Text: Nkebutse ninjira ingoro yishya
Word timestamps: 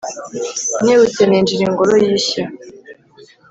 Nkebutse 0.83 1.21
ninjira 1.25 1.63
ingoro 1.67 1.93
yishya 2.03 2.43